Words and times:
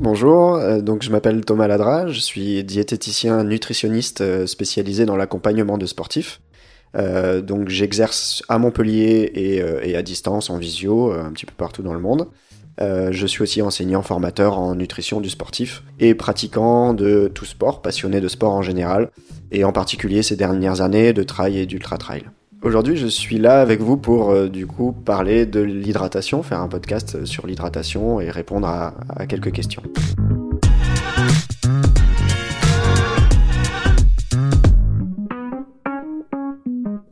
Bonjour, 0.00 0.54
euh, 0.54 0.80
donc 0.80 1.02
je 1.02 1.10
m'appelle 1.10 1.44
Thomas 1.44 1.66
Ladra, 1.66 2.08
je 2.08 2.20
suis 2.20 2.64
diététicien 2.64 3.44
nutritionniste 3.44 4.22
euh, 4.22 4.46
spécialisé 4.46 5.04
dans 5.04 5.14
l'accompagnement 5.14 5.76
de 5.76 5.84
sportifs. 5.84 6.40
Euh, 6.96 7.42
donc 7.42 7.68
j'exerce 7.68 8.42
à 8.48 8.56
Montpellier 8.56 9.30
et, 9.34 9.56
et, 9.90 9.96
à 9.96 10.02
distance 10.02 10.48
en 10.48 10.56
visio 10.56 11.12
un 11.12 11.30
petit 11.32 11.44
peu 11.44 11.52
partout 11.54 11.82
dans 11.82 11.92
le 11.92 12.00
monde. 12.00 12.28
je 12.78 13.26
suis 13.26 13.42
aussi 13.42 13.60
enseignant 13.60 14.00
formateur 14.00 14.58
en 14.58 14.74
nutrition 14.74 15.20
du 15.20 15.28
sportif 15.28 15.82
et 15.98 16.14
pratiquant 16.14 16.94
de 16.94 17.30
tout 17.34 17.44
sport, 17.44 17.82
passionné 17.82 18.22
de 18.22 18.28
sport 18.28 18.54
en 18.54 18.62
général 18.62 19.10
et 19.52 19.64
en 19.64 19.72
particulier 19.72 20.22
ces 20.22 20.34
dernières 20.34 20.80
années 20.80 21.12
de 21.12 21.22
trail 21.22 21.58
et 21.58 21.66
d'ultra 21.66 21.98
trail. 21.98 22.24
Aujourd'hui, 22.62 22.98
je 22.98 23.06
suis 23.06 23.38
là 23.38 23.62
avec 23.62 23.80
vous 23.80 23.96
pour 23.96 24.30
euh, 24.30 24.48
du 24.48 24.66
coup 24.66 24.92
parler 24.92 25.46
de 25.46 25.60
l'hydratation, 25.60 26.42
faire 26.42 26.60
un 26.60 26.68
podcast 26.68 27.24
sur 27.24 27.46
l'hydratation 27.46 28.20
et 28.20 28.30
répondre 28.30 28.68
à, 28.68 28.94
à 29.08 29.26
quelques 29.26 29.52
questions. 29.52 29.82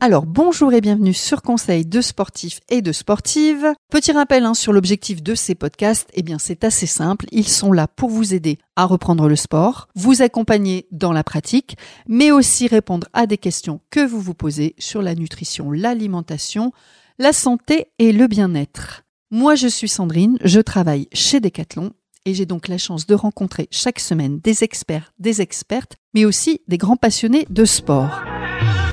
Alors 0.01 0.25
bonjour 0.25 0.71
et 0.71 0.79
bienvenue 0.79 1.13
sur 1.13 1.41
Conseil 1.41 1.85
de 1.85 1.99
sportifs 1.99 2.61
et 2.69 2.81
de 2.81 2.93
sportives. 2.93 3.73
Petit 3.91 4.13
rappel 4.13 4.45
hein, 4.45 4.53
sur 4.53 4.71
l'objectif 4.71 5.21
de 5.21 5.35
ces 5.35 5.55
podcasts, 5.55 6.09
eh 6.13 6.23
bien 6.23 6.39
c'est 6.39 6.63
assez 6.63 6.85
simple, 6.85 7.25
ils 7.33 7.49
sont 7.49 7.73
là 7.73 7.89
pour 7.89 8.09
vous 8.09 8.33
aider 8.33 8.59
à 8.77 8.85
reprendre 8.85 9.27
le 9.27 9.35
sport, 9.35 9.89
vous 9.95 10.21
accompagner 10.21 10.87
dans 10.91 11.11
la 11.11 11.25
pratique, 11.25 11.75
mais 12.07 12.31
aussi 12.31 12.67
répondre 12.67 13.07
à 13.11 13.27
des 13.27 13.37
questions 13.37 13.81
que 13.89 13.99
vous 13.99 14.21
vous 14.21 14.33
posez 14.33 14.73
sur 14.79 15.01
la 15.01 15.15
nutrition, 15.15 15.69
l'alimentation, 15.69 16.71
la 17.17 17.33
santé 17.33 17.87
et 17.99 18.13
le 18.13 18.27
bien-être. 18.27 19.03
Moi 19.31 19.55
je 19.55 19.67
suis 19.67 19.89
Sandrine, 19.89 20.37
je 20.45 20.61
travaille 20.61 21.09
chez 21.11 21.41
Decathlon 21.41 21.91
et 22.23 22.33
j'ai 22.33 22.45
donc 22.45 22.69
la 22.69 22.77
chance 22.77 23.05
de 23.05 23.15
rencontrer 23.15 23.67
chaque 23.69 23.99
semaine 23.99 24.39
des 24.39 24.63
experts, 24.63 25.11
des 25.19 25.41
expertes, 25.41 25.97
mais 26.13 26.23
aussi 26.23 26.61
des 26.69 26.77
grands 26.77 26.95
passionnés 26.95 27.45
de 27.49 27.65
sport. 27.65 28.21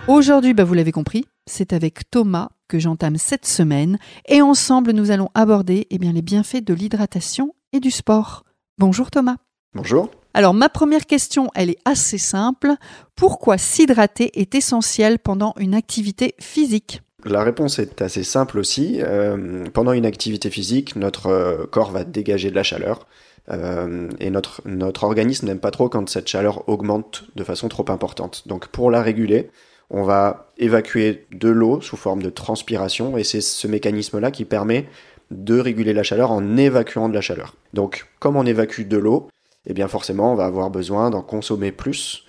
Aujourd'hui, 0.08 0.54
bah 0.54 0.62
vous 0.62 0.74
l'avez 0.74 0.92
compris, 0.92 1.24
c'est 1.46 1.72
avec 1.72 2.08
Thomas 2.10 2.50
que 2.68 2.78
j'entame 2.78 3.16
cette 3.16 3.44
semaine 3.44 3.98
et 4.28 4.40
ensemble 4.40 4.92
nous 4.92 5.10
allons 5.10 5.30
aborder 5.34 5.88
eh 5.90 5.98
bien, 5.98 6.12
les 6.12 6.22
bienfaits 6.22 6.64
de 6.64 6.74
l'hydratation 6.74 7.56
et 7.72 7.80
du 7.80 7.90
sport. 7.90 8.44
Bonjour 8.78 9.10
Thomas. 9.10 9.38
Bonjour. 9.74 10.08
Alors 10.32 10.54
ma 10.54 10.68
première 10.68 11.06
question, 11.06 11.50
elle 11.56 11.70
est 11.70 11.78
assez 11.84 12.18
simple. 12.18 12.74
Pourquoi 13.16 13.58
s'hydrater 13.58 14.40
est 14.40 14.54
essentiel 14.54 15.18
pendant 15.18 15.54
une 15.58 15.74
activité 15.74 16.36
physique? 16.38 17.02
La 17.24 17.42
réponse 17.42 17.80
est 17.80 18.00
assez 18.00 18.22
simple 18.22 18.60
aussi. 18.60 19.00
Euh, 19.02 19.64
pendant 19.74 19.90
une 19.90 20.06
activité 20.06 20.50
physique, 20.50 20.94
notre 20.94 21.27
euh, 21.27 21.66
corps 21.66 21.90
va 21.90 22.04
dégager 22.04 22.50
de 22.50 22.54
la 22.54 22.62
chaleur. 22.62 23.08
Euh, 23.48 24.08
et 24.20 24.30
notre, 24.30 24.62
notre 24.66 25.02
organisme 25.02 25.46
n'aime 25.46 25.58
pas 25.58 25.72
trop 25.72 25.88
quand 25.88 26.08
cette 26.08 26.28
chaleur 26.28 26.68
augmente 26.68 27.24
de 27.34 27.42
façon 27.42 27.68
trop 27.68 27.84
importante. 27.88 28.46
Donc 28.46 28.68
pour 28.68 28.92
la 28.92 29.02
réguler, 29.02 29.50
on 29.91 30.03
va 30.03 30.53
évacuer 30.59 31.27
de 31.33 31.48
l'eau 31.48 31.81
sous 31.81 31.97
forme 31.97 32.23
de 32.23 32.31
transpiration 32.31 33.17
et 33.17 33.25
c'est 33.25 33.41
ce 33.41 33.67
mécanisme-là 33.67 34.31
qui 34.31 34.45
permet 34.45 34.89
de 35.31 35.59
réguler 35.59 35.92
la 35.92 36.03
chaleur 36.03 36.31
en 36.31 36.56
évacuant 36.56 37.09
de 37.09 37.15
la 37.15 37.20
chaleur. 37.20 37.55
Donc 37.73 38.07
comme 38.19 38.37
on 38.37 38.47
évacue 38.47 38.83
de 38.83 38.97
l'eau, 38.97 39.29
eh 39.67 39.75
bien 39.75 39.89
forcément 39.89 40.33
on 40.33 40.37
va 40.37 40.47
avoir 40.47 40.70
besoin 40.70 41.11
d'en 41.11 41.23
consommer 41.23 41.73
plus 41.73 42.25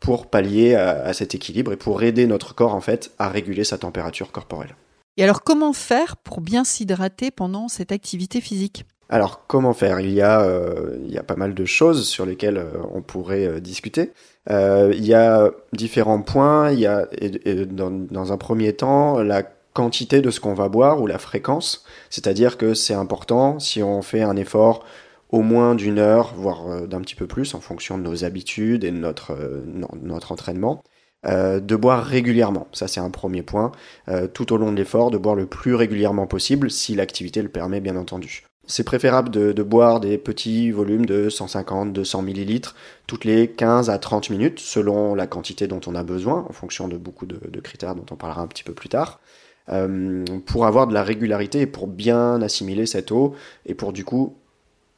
pour 0.00 0.26
pallier 0.26 0.74
à, 0.74 1.12
cet 1.14 1.34
équilibre 1.34 1.72
et 1.72 1.76
pour 1.76 2.02
aider 2.02 2.26
notre 2.26 2.54
corps 2.54 2.74
en 2.74 2.80
fait 2.80 3.12
à 3.18 3.28
réguler 3.28 3.64
sa 3.64 3.78
température 3.78 4.32
corporelle. 4.32 4.76
Et 5.16 5.24
alors 5.24 5.42
comment 5.42 5.72
faire 5.72 6.16
pour 6.16 6.40
bien 6.40 6.64
s'hydrater 6.64 7.30
pendant 7.30 7.68
cette 7.68 7.92
activité 7.92 8.40
physique? 8.40 8.84
Alors, 9.08 9.46
comment 9.46 9.74
faire? 9.74 10.00
Il 10.00 10.10
y, 10.10 10.22
a, 10.22 10.42
euh, 10.42 10.96
il 11.04 11.12
y 11.12 11.18
a 11.18 11.22
pas 11.22 11.36
mal 11.36 11.54
de 11.54 11.64
choses 11.64 12.06
sur 12.08 12.24
lesquelles 12.24 12.56
euh, 12.56 12.72
on 12.92 13.02
pourrait 13.02 13.46
euh, 13.46 13.60
discuter. 13.60 14.12
il 14.48 15.04
y 15.04 15.14
a 15.14 15.50
différents 15.72 16.22
points. 16.22 16.70
Il 16.70 16.80
y 16.80 16.86
a, 16.86 17.06
dans, 17.66 17.90
dans, 17.90 18.32
un 18.32 18.36
premier 18.36 18.72
temps, 18.72 19.22
la 19.22 19.42
quantité 19.74 20.20
de 20.20 20.30
ce 20.30 20.40
qu'on 20.40 20.54
va 20.54 20.68
boire 20.68 21.02
ou 21.02 21.06
la 21.06 21.18
fréquence. 21.18 21.84
C'est-à-dire 22.10 22.56
que 22.56 22.74
c'est 22.74 22.94
important, 22.94 23.58
si 23.58 23.82
on 23.82 24.02
fait 24.02 24.22
un 24.22 24.36
effort 24.36 24.84
au 25.30 25.42
moins 25.42 25.74
d'une 25.74 25.98
heure, 25.98 26.32
voire 26.36 26.86
d'un 26.86 27.00
petit 27.00 27.16
peu 27.16 27.26
plus, 27.26 27.54
en 27.54 27.60
fonction 27.60 27.98
de 27.98 28.02
nos 28.04 28.24
habitudes 28.24 28.84
et 28.84 28.92
de 28.92 28.96
notre, 28.96 29.36
notre 30.00 30.30
entraînement, 30.32 30.84
de 31.24 31.76
boire 31.76 32.04
régulièrement. 32.04 32.68
Ça, 32.72 32.86
c'est 32.86 33.00
un 33.00 33.10
premier 33.10 33.42
point. 33.42 33.72
tout 34.32 34.52
au 34.52 34.56
long 34.58 34.70
de 34.70 34.76
l'effort, 34.76 35.10
de 35.10 35.18
boire 35.18 35.34
le 35.34 35.46
plus 35.46 35.74
régulièrement 35.74 36.28
possible, 36.28 36.70
si 36.70 36.94
l'activité 36.94 37.42
le 37.42 37.48
permet, 37.48 37.80
bien 37.80 37.96
entendu. 37.96 38.44
C'est 38.66 38.84
préférable 38.84 39.30
de, 39.30 39.62
boire 39.62 40.00
des 40.00 40.16
petits 40.16 40.70
volumes 40.70 41.04
de 41.04 41.28
150, 41.28 41.92
200 41.92 42.22
millilitres 42.22 42.74
toutes 43.06 43.24
les 43.24 43.50
15 43.50 43.90
à 43.90 43.98
30 43.98 44.30
minutes, 44.30 44.58
selon 44.58 45.14
la 45.14 45.26
quantité 45.26 45.66
dont 45.66 45.80
on 45.86 45.94
a 45.94 46.02
besoin, 46.02 46.46
en 46.48 46.52
fonction 46.52 46.88
de 46.88 46.96
beaucoup 46.96 47.26
de, 47.26 47.60
critères 47.60 47.94
dont 47.94 48.06
on 48.10 48.16
parlera 48.16 48.40
un 48.40 48.46
petit 48.46 48.64
peu 48.64 48.72
plus 48.72 48.88
tard, 48.88 49.20
euh, 49.68 50.24
pour 50.46 50.66
avoir 50.66 50.86
de 50.86 50.94
la 50.94 51.02
régularité 51.02 51.62
et 51.62 51.66
pour 51.66 51.86
bien 51.86 52.40
assimiler 52.40 52.86
cette 52.86 53.12
eau 53.12 53.34
et 53.66 53.74
pour 53.74 53.92
du 53.92 54.04
coup 54.04 54.36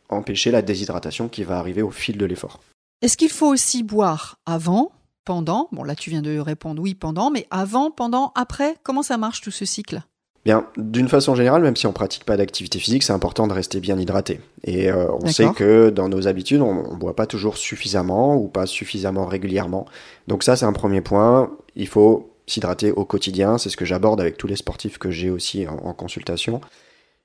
empêcher 0.09 0.50
la 0.53 0.62
déshydratation 0.62 1.28
qui 1.28 1.43
va 1.43 1.59
arriver 1.59 1.83
au 1.83 1.91
fil 1.91 2.16
de 2.16 2.25
l'effort. 2.25 2.60
Est-ce 3.03 3.16
qu'il 3.16 3.31
faut 3.31 3.48
aussi 3.48 3.83
boire 3.83 4.38
avant, 4.47 4.93
pendant? 5.25 5.69
Bon 5.72 5.83
là 5.83 5.97
tu 5.97 6.10
viens 6.10 6.22
de 6.22 6.38
répondre 6.38 6.81
oui 6.81 6.94
pendant, 6.94 7.31
mais 7.31 7.47
avant, 7.50 7.91
pendant, 7.91 8.33
après? 8.37 8.77
Comment 8.84 9.03
ça 9.03 9.19
marche 9.19 9.41
tout 9.41 9.50
ce 9.50 9.65
cycle? 9.65 10.03
Bien, 10.47 10.65
d'une 10.77 11.09
façon 11.09 11.34
générale, 11.34 11.61
même 11.61 11.75
si 11.75 11.89
on 11.89 11.93
pratique 11.93 12.23
pas 12.23 12.37
d'activité 12.37 12.79
physique, 12.79 13.03
c'est 13.03 13.12
important 13.12 13.49
de 13.49 13.53
rester 13.53 13.81
bien 13.81 13.99
hydraté. 13.99 14.39
Et 14.62 14.93
euh, 14.93 15.09
on 15.21 15.27
sait 15.27 15.49
que 15.49 15.91
dans 15.91 16.09
nos 16.09 16.29
habitudes, 16.29 16.61
on, 16.61 16.93
ne 16.93 16.97
boit 16.97 17.17
pas 17.17 17.27
toujours 17.27 17.57
suffisamment 17.57 18.37
ou 18.37 18.47
pas 18.47 18.65
suffisamment 18.65 19.27
régulièrement. 19.27 19.87
Donc 20.29 20.45
ça, 20.45 20.55
c'est 20.55 20.65
un 20.65 20.73
premier 20.73 21.01
point. 21.01 21.51
Il 21.75 21.89
faut 21.89 22.31
s'hydrater 22.47 22.93
au 22.93 23.05
quotidien. 23.05 23.59
C'est 23.59 23.71
ce 23.71 23.77
que 23.77 23.84
j'aborde 23.84 24.21
avec 24.21 24.37
tous 24.37 24.47
les 24.47 24.55
sportifs 24.55 24.99
que 24.99 25.11
j'ai 25.11 25.31
aussi 25.31 25.67
en 25.67 25.93
consultation. 25.93 26.61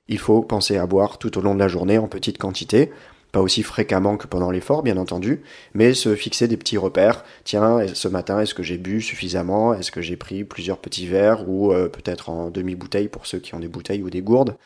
Il 0.08 0.18
faut 0.18 0.42
penser 0.42 0.76
à 0.76 0.86
boire 0.86 1.18
tout 1.18 1.38
au 1.38 1.42
long 1.42 1.54
de 1.54 1.60
la 1.60 1.68
journée 1.68 1.98
en 1.98 2.08
petite 2.08 2.38
quantité 2.38 2.90
pas 3.32 3.40
aussi 3.40 3.62
fréquemment 3.62 4.18
que 4.18 4.26
pendant 4.26 4.50
l'effort, 4.50 4.82
bien 4.82 4.98
entendu, 4.98 5.42
mais 5.74 5.94
se 5.94 6.14
fixer 6.14 6.48
des 6.48 6.58
petits 6.58 6.76
repères. 6.76 7.24
Tiens, 7.44 7.86
ce 7.94 8.06
matin, 8.06 8.40
est-ce 8.40 8.54
que 8.54 8.62
j'ai 8.62 8.76
bu 8.76 9.00
suffisamment? 9.00 9.72
Est-ce 9.72 9.90
que 9.90 10.02
j'ai 10.02 10.16
pris 10.16 10.44
plusieurs 10.44 10.78
petits 10.78 11.06
verres 11.06 11.48
ou 11.48 11.72
euh, 11.72 11.88
peut-être 11.88 12.28
en 12.28 12.50
demi-bouteille 12.50 13.08
pour 13.08 13.26
ceux 13.26 13.38
qui 13.38 13.54
ont 13.54 13.60
des 13.60 13.68
bouteilles 13.68 14.02
ou 14.02 14.10
des 14.10 14.20
gourdes 14.20 14.56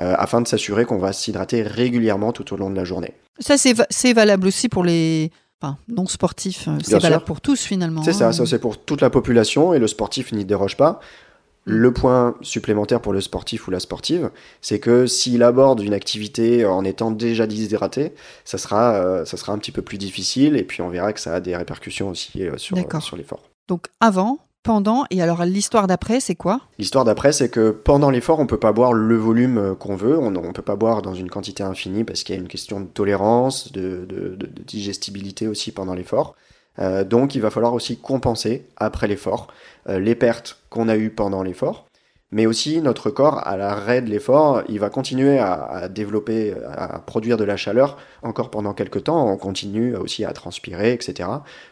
euh, 0.00 0.14
afin 0.18 0.40
de 0.40 0.48
s'assurer 0.48 0.84
qu'on 0.84 0.98
va 0.98 1.12
s'hydrater 1.12 1.62
régulièrement 1.62 2.32
tout 2.32 2.52
au 2.52 2.56
long 2.56 2.68
de 2.68 2.76
la 2.76 2.84
journée. 2.84 3.14
Ça, 3.38 3.56
c'est 3.56 4.12
valable 4.12 4.48
aussi 4.48 4.68
pour 4.68 4.82
les 4.82 5.30
enfin, 5.60 5.78
non 5.88 6.06
sportifs. 6.06 6.68
Euh, 6.68 6.78
c'est 6.82 6.98
valable 6.98 7.24
pour 7.24 7.40
tous 7.40 7.62
finalement. 7.62 8.02
C'est 8.02 8.12
ça, 8.12 8.28
hein. 8.28 8.32
ça 8.32 8.44
c'est 8.44 8.58
pour 8.58 8.78
toute 8.78 9.00
la 9.00 9.10
population 9.10 9.72
et 9.72 9.78
le 9.78 9.86
sportif 9.86 10.32
n'y 10.32 10.44
déroge 10.44 10.76
pas. 10.76 11.00
Le 11.68 11.92
point 11.92 12.36
supplémentaire 12.42 13.00
pour 13.00 13.12
le 13.12 13.20
sportif 13.20 13.66
ou 13.66 13.72
la 13.72 13.80
sportive, 13.80 14.30
c'est 14.62 14.78
que 14.78 15.06
s'il 15.06 15.42
aborde 15.42 15.80
une 15.80 15.94
activité 15.94 16.64
en 16.64 16.84
étant 16.84 17.10
déjà 17.10 17.48
déshydraté, 17.48 18.14
ça 18.44 18.56
sera, 18.56 18.94
euh, 18.94 19.24
ça 19.24 19.36
sera 19.36 19.52
un 19.52 19.58
petit 19.58 19.72
peu 19.72 19.82
plus 19.82 19.98
difficile 19.98 20.56
et 20.56 20.62
puis 20.62 20.80
on 20.80 20.88
verra 20.88 21.12
que 21.12 21.18
ça 21.18 21.34
a 21.34 21.40
des 21.40 21.56
répercussions 21.56 22.08
aussi 22.08 22.44
euh, 22.44 22.56
sur, 22.56 22.76
sur 23.00 23.16
l'effort. 23.16 23.50
Donc 23.66 23.88
avant, 23.98 24.38
pendant 24.62 25.06
et 25.10 25.20
alors 25.20 25.44
l'histoire 25.44 25.88
d'après, 25.88 26.20
c'est 26.20 26.36
quoi? 26.36 26.60
L'histoire 26.78 27.04
d'après, 27.04 27.32
c'est 27.32 27.48
que 27.48 27.70
pendant 27.70 28.10
l'effort, 28.10 28.38
on 28.38 28.46
peut 28.46 28.60
pas 28.60 28.72
boire 28.72 28.92
le 28.92 29.16
volume 29.16 29.58
euh, 29.58 29.74
qu'on 29.74 29.96
veut, 29.96 30.16
on 30.16 30.30
ne 30.30 30.52
peut 30.52 30.62
pas 30.62 30.76
boire 30.76 31.02
dans 31.02 31.14
une 31.14 31.28
quantité 31.28 31.64
infinie 31.64 32.04
parce 32.04 32.22
qu'il 32.22 32.36
y 32.36 32.38
a 32.38 32.40
une 32.40 32.46
question 32.46 32.80
de 32.80 32.86
tolérance, 32.86 33.72
de, 33.72 34.06
de, 34.08 34.36
de 34.36 34.62
digestibilité 34.62 35.48
aussi 35.48 35.72
pendant 35.72 35.94
l'effort. 35.94 36.36
Euh, 36.78 37.04
donc 37.04 37.34
il 37.34 37.40
va 37.40 37.50
falloir 37.50 37.74
aussi 37.74 37.98
compenser 37.98 38.66
après 38.76 39.06
l'effort 39.06 39.48
euh, 39.88 39.98
les 39.98 40.14
pertes 40.14 40.58
qu'on 40.70 40.88
a 40.88 40.96
eues 40.96 41.10
pendant 41.10 41.42
l'effort. 41.42 41.86
Mais 42.32 42.46
aussi 42.46 42.80
notre 42.80 43.08
corps, 43.08 43.46
à 43.46 43.56
l'arrêt 43.56 44.02
de 44.02 44.10
l'effort, 44.10 44.62
il 44.68 44.80
va 44.80 44.90
continuer 44.90 45.38
à, 45.38 45.88
développer, 45.88 46.54
à 46.76 46.98
produire 46.98 47.36
de 47.36 47.44
la 47.44 47.56
chaleur 47.56 47.98
encore 48.22 48.50
pendant 48.50 48.74
quelques 48.74 49.04
temps. 49.04 49.30
On 49.30 49.36
continue 49.36 49.94
aussi 49.94 50.24
à 50.24 50.32
transpirer, 50.32 50.92
etc. 50.92 51.28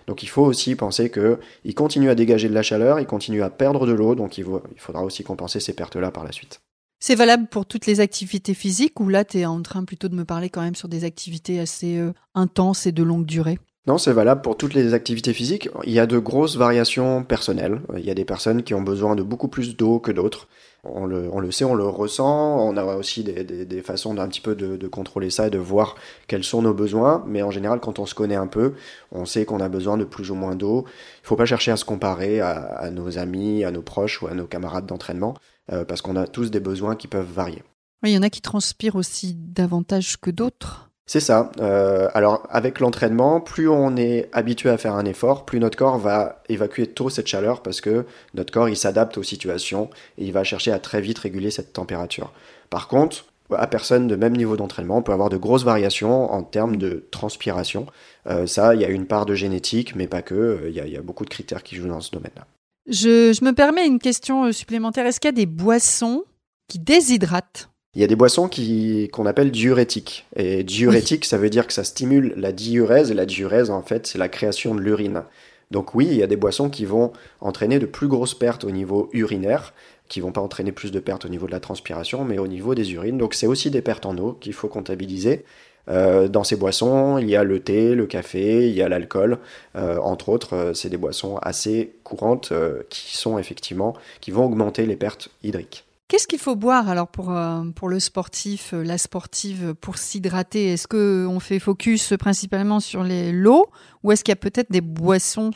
Donc 0.07 0.23
il 0.23 0.29
faut 0.29 0.45
aussi 0.45 0.77
penser 0.77 1.11
que 1.11 1.41
il 1.65 1.75
continue 1.75 2.09
à 2.09 2.15
dégager 2.15 2.49
de 2.49 2.55
la 2.55 2.63
chaleur, 2.63 3.01
il 3.01 3.07
continue 3.07 3.43
à 3.43 3.51
perdre 3.51 3.85
de 3.85 3.93
l'eau, 3.93 4.15
donc 4.15 4.39
il, 4.39 4.47
il 4.73 4.81
faudra 4.81 5.03
aussi 5.03 5.25
compenser 5.25 5.59
ces 5.59 5.73
pertes-là 5.73 6.13
par 6.13 6.23
la 6.23 6.31
suite. 6.31 6.61
C'est 7.07 7.17
valable 7.17 7.49
pour 7.49 7.67
toutes 7.67 7.85
les 7.85 8.01
activités 8.01 8.55
physiques 8.55 8.99
ou 8.99 9.11
là 9.11 9.27
tu 9.27 9.39
es 9.39 9.45
en 9.45 9.61
train 9.61 9.85
plutôt 9.85 10.09
de 10.09 10.15
me 10.15 10.25
parler 10.25 10.49
quand 10.49 10.63
même 10.63 10.75
sur 10.75 10.89
des 10.89 11.05
activités 11.05 11.61
assez 11.61 11.99
euh, 11.99 12.15
intenses 12.35 12.87
et 12.87 12.93
de 12.93 13.03
longue 13.03 13.27
durée? 13.27 13.59
Non, 13.87 13.99
c'est 13.99 14.15
valable 14.15 14.41
pour 14.41 14.57
toutes 14.57 14.73
les 14.73 14.95
activités 14.95 15.35
physiques. 15.35 15.69
Il 15.85 15.93
y 15.93 15.99
a 15.99 16.07
de 16.07 16.19
grosses 16.19 16.57
variations 16.57 17.23
personnelles. 17.23 17.83
Il 17.99 18.05
y 18.05 18.11
a 18.11 18.15
des 18.15 18.25
personnes 18.25 18.63
qui 18.63 18.73
ont 18.73 18.81
besoin 18.81 19.15
de 19.15 19.23
beaucoup 19.23 19.49
plus 19.49 19.77
d'eau 19.77 19.99
que 19.99 20.11
d'autres. 20.11 20.49
On 20.85 21.05
le, 21.05 21.29
on 21.31 21.39
le, 21.39 21.51
sait, 21.51 21.65
on 21.65 21.75
le 21.75 21.85
ressent. 21.85 22.59
On 22.67 22.79
a 22.79 22.85
aussi 22.97 23.25
des, 23.25 23.45
des, 23.45 23.67
des 23.67 23.83
façons 23.83 24.15
d'un 24.15 24.27
petit 24.29 24.41
peu 24.41 24.55
de, 24.55 24.77
de, 24.77 24.89
contrôler 24.89 25.29
ça 25.29 25.49
et 25.49 25.51
de 25.51 25.59
voir 25.59 25.97
quels 26.29 26.45
sont 26.45 26.63
nos 26.63 26.73
besoins. 26.73 27.23
Mais 27.27 27.43
en 27.43 27.51
général, 27.51 27.81
quand 27.81 27.99
on 27.99 28.07
se 28.07 28.15
connaît 28.15 28.37
un 28.37 28.47
peu, 28.47 28.73
on 29.13 29.27
sait 29.27 29.45
qu'on 29.45 29.61
a 29.61 29.69
besoin 29.69 29.99
de 29.99 30.05
plus 30.05 30.31
ou 30.31 30.35
moins 30.35 30.55
d'eau. 30.55 30.87
Il 31.23 31.27
faut 31.27 31.37
pas 31.37 31.47
chercher 31.47 31.71
à 31.71 31.77
se 31.77 31.85
comparer 31.85 32.41
à, 32.41 32.53
à, 32.53 32.91
nos 32.91 33.19
amis, 33.19 33.65
à 33.65 33.71
nos 33.71 33.83
proches 33.83 34.23
ou 34.23 34.29
à 34.29 34.35
nos 34.35 34.47
camarades 34.47 34.87
d'entraînement, 34.87 35.35
euh, 35.73 35.85
parce 35.85 36.01
qu'on 36.01 36.17
a 36.17 36.27
tous 36.27 36.51
des 36.51 36.61
besoins 36.61 36.97
qui 36.97 37.07
peuvent 37.07 37.31
varier. 37.31 37.63
Oui, 38.03 38.13
il 38.13 38.15
y 38.15 38.19
en 38.19 38.23
a 38.23 38.31
qui 38.31 38.41
transpirent 38.41 38.97
aussi 38.97 39.35
davantage 39.35 40.19
que 40.19 40.31
d'autres. 40.31 40.91
C'est 41.07 41.21
ça. 41.21 41.53
Euh, 41.61 42.09
alors 42.15 42.47
avec 42.51 42.81
l'entraînement, 42.81 43.41
plus 43.41 43.69
on 43.69 43.97
est 43.97 44.29
habitué 44.33 44.71
à 44.71 44.79
faire 44.79 44.95
un 44.95 45.05
effort, 45.05 45.45
plus 45.45 45.61
notre 45.61 45.77
corps 45.77 45.99
va 45.99 46.43
évacuer 46.49 46.87
tôt 46.87 47.11
cette 47.11 47.27
chaleur 47.27 47.63
parce 47.63 47.83
que 47.83 48.07
notre 48.33 48.53
corps 48.53 48.71
il 48.71 48.77
s'adapte 48.77 49.19
aux 49.19 49.23
situations 49.23 49.91
et 50.17 50.25
il 50.25 50.33
va 50.33 50.45
chercher 50.45 50.73
à 50.73 50.79
très 50.79 51.03
vite 51.03 51.19
réguler 51.19 51.51
cette 51.51 51.75
température. 51.75 52.33
Par 52.71 52.89
contre, 52.89 53.27
à 53.55 53.67
personne 53.67 54.09
de 54.09 54.17
même 54.17 54.35
niveau 54.35 54.57
d'entraînement, 54.57 54.99
on 54.99 55.03
peut 55.03 55.13
avoir 55.13 55.29
de 55.29 55.37
grosses 55.37 55.65
variations 55.65 56.33
en 56.33 56.43
termes 56.43 56.77
de 56.77 57.07
transpiration. 57.11 57.87
Euh, 58.27 58.47
ça, 58.47 58.75
il 58.75 58.81
y 58.81 58.85
a 58.87 58.89
une 58.89 59.07
part 59.07 59.27
de 59.27 59.35
génétique, 59.35 59.95
mais 59.95 60.07
pas 60.07 60.23
que. 60.23 60.35
Euh, 60.35 60.71
il 60.71 60.75
y, 60.75 60.97
a 60.97 61.03
beaucoup 61.03 61.25
de 61.25 61.31
critères 61.31 61.63
qui 61.63 61.77
jouent 61.77 61.89
dans 61.89 62.01
ce 62.01 62.11
domaine-là. 62.11 62.47
Je, 62.89 63.33
je, 63.33 63.45
me 63.45 63.53
permets 63.53 63.87
une 63.87 63.99
question 63.99 64.51
supplémentaire. 64.51 65.07
Est-ce 65.07 65.21
qu'il 65.21 65.29
y 65.29 65.29
a 65.29 65.33
des 65.33 65.47
boissons 65.47 66.25
qui 66.69 66.79
déshydratent? 66.79 67.69
Il 67.95 68.01
y 68.01 68.05
a 68.05 68.07
des 68.09 68.17
boissons 68.17 68.49
qui, 68.49 69.09
qu'on 69.13 69.27
appelle 69.27 69.51
diurétiques. 69.51 70.27
Et 70.37 70.65
diurétique, 70.65 71.25
ça 71.25 71.39
veut 71.39 71.51
dire 71.51 71.67
que 71.67 71.73
ça 71.73 71.85
stimule 71.85 72.35
la 72.37 72.53
diurèse. 72.53 73.11
Et 73.11 73.15
la 73.15 73.27
diurèse, 73.27 73.71
en 73.71 73.83
fait, 73.83 74.07
c'est 74.07 74.19
la 74.19 74.29
création 74.29 74.75
de 74.75 74.81
l'urine. 74.81 75.23
Donc 75.71 75.95
oui, 75.95 76.07
il 76.11 76.17
y 76.17 76.23
a 76.23 76.27
des 76.27 76.37
boissons 76.37 76.71
qui 76.71 76.85
vont 76.85 77.13
entraîner 77.41 77.79
de 77.79 77.87
plus 77.87 78.09
grosses 78.09 78.35
pertes 78.35 78.65
au 78.65 78.71
niveau 78.71 79.09
urinaire, 79.13 79.73
qui 80.09 80.21
vont 80.21 80.33
pas 80.33 80.41
entraîner 80.41 80.73
plus 80.73 80.93
de 80.93 81.01
pertes 81.01 81.25
au 81.25 81.29
niveau 81.29 81.47
de 81.47 81.53
la 81.53 81.61
transpiration, 81.61 82.25
mais 82.25 82.39
au 82.39 82.47
niveau 82.47 82.75
des 82.75 82.93
urines. 82.93 83.19
Donc 83.19 83.35
c'est 83.35 83.47
aussi 83.47 83.71
des 83.71 83.83
pertes 83.83 84.07
en 84.07 84.17
eau 84.19 84.37
qu'il 84.41 84.53
faut 84.53 84.69
comptabiliser. 84.69 85.45
Euh, 85.89 86.29
dans 86.29 86.45
ces 86.45 86.57
boissons, 86.57 87.19
il 87.19 87.29
y 87.29 87.37
a 87.37 87.45
le 87.45 87.61
thé, 87.61 87.95
le 87.95 88.07
café, 88.07 88.69
il 88.69 88.75
y 88.75 88.83
a 88.83 88.89
l'alcool, 88.89 89.39
euh, 89.77 89.99
entre 89.99 90.29
autres. 90.31 90.55
Euh, 90.55 90.75
c'est 90.75 90.89
des 90.89 90.97
boissons 90.97 91.39
assez 91.39 91.93
courantes 92.05 92.53
qui 92.89 93.17
sont 93.17 93.39
effectivement 93.39 93.95
qui 94.21 94.31
vont 94.31 94.45
augmenter 94.45 94.87
les 94.87 94.97
pertes 94.97 95.29
hydriques. 95.43 95.85
Qu'est-ce 96.09 96.27
qu'il 96.27 96.39
faut 96.39 96.55
boire 96.55 96.89
alors 96.91 97.09
pour, 97.09 97.33
euh, 97.33 97.63
pour 97.75 97.89
le 97.89 97.99
sportif, 97.99 98.75
euh, 98.75 98.83
la 98.83 98.99
sportive, 98.99 99.75
pour 99.81 99.97
s'hydrater? 99.97 100.75
Est-ce 100.75 100.87
qu'on 100.87 101.41
fait 101.41 101.59
focus 101.59 102.13
principalement 102.19 102.79
sur 102.79 103.05
l'eau 103.05 103.67
ou 104.03 104.13
est-ce 104.13 104.23
qu'il 104.23 104.33
y 104.33 104.35
a 104.35 104.37
peut-être 104.37 104.71
des 104.71 104.83
boissons 104.83 105.51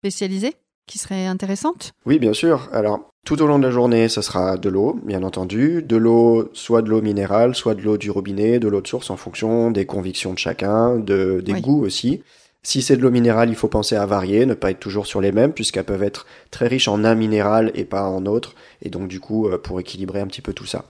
spécialisées 0.00 0.54
qui 0.86 0.98
seraient 0.98 1.26
intéressantes? 1.26 1.92
Oui, 2.06 2.18
bien 2.18 2.32
sûr. 2.32 2.68
Alors, 2.72 3.08
tout 3.24 3.40
au 3.40 3.46
long 3.46 3.58
de 3.58 3.64
la 3.64 3.70
journée, 3.70 4.08
ce 4.08 4.20
sera 4.20 4.56
de 4.56 4.68
l'eau, 4.68 5.00
bien 5.04 5.22
entendu. 5.22 5.80
De 5.82 5.96
l'eau, 5.96 6.50
soit 6.52 6.82
de 6.82 6.90
l'eau 6.90 7.00
minérale, 7.00 7.54
soit 7.54 7.74
de 7.74 7.82
l'eau 7.82 7.96
du 7.96 8.10
robinet, 8.10 8.58
de 8.58 8.68
l'eau 8.68 8.80
de 8.80 8.88
source 8.88 9.10
en 9.10 9.16
fonction 9.16 9.70
des 9.70 9.86
convictions 9.86 10.34
de 10.34 10.38
chacun, 10.38 10.98
de, 10.98 11.40
des 11.40 11.60
goûts 11.60 11.84
aussi. 11.84 12.22
Si 12.66 12.80
c'est 12.80 12.96
de 12.96 13.02
l'eau 13.02 13.10
minérale, 13.10 13.50
il 13.50 13.56
faut 13.56 13.68
penser 13.68 13.94
à 13.94 14.06
varier, 14.06 14.46
ne 14.46 14.54
pas 14.54 14.70
être 14.70 14.80
toujours 14.80 15.06
sur 15.06 15.20
les 15.20 15.32
mêmes, 15.32 15.52
puisqu'elles 15.52 15.84
peuvent 15.84 16.02
être 16.02 16.26
très 16.50 16.66
riches 16.66 16.88
en 16.88 17.04
un 17.04 17.14
minéral 17.14 17.70
et 17.74 17.84
pas 17.84 18.04
en 18.04 18.24
autres, 18.24 18.54
et 18.80 18.88
donc 18.88 19.06
du 19.06 19.20
coup, 19.20 19.48
euh, 19.48 19.58
pour 19.58 19.78
équilibrer 19.80 20.20
un 20.20 20.26
petit 20.26 20.40
peu 20.40 20.54
tout 20.54 20.64
ça. 20.64 20.86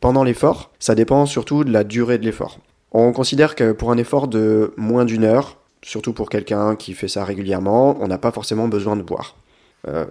Pendant 0.00 0.24
l'effort, 0.24 0.72
ça 0.78 0.94
dépend 0.94 1.26
surtout 1.26 1.62
de 1.62 1.70
la 1.70 1.84
durée 1.84 2.16
de 2.16 2.24
l'effort. 2.24 2.58
On 2.90 3.12
considère 3.12 3.54
que 3.54 3.72
pour 3.72 3.90
un 3.90 3.98
effort 3.98 4.28
de 4.28 4.72
moins 4.78 5.04
d'une 5.04 5.24
heure, 5.24 5.58
surtout 5.82 6.14
pour 6.14 6.30
quelqu'un 6.30 6.74
qui 6.74 6.94
fait 6.94 7.08
ça 7.08 7.22
régulièrement, 7.24 7.98
on 8.00 8.08
n'a 8.08 8.18
pas 8.18 8.32
forcément 8.32 8.68
besoin 8.68 8.96
de 8.96 9.02
boire. 9.02 9.36
Euh, 9.86 10.06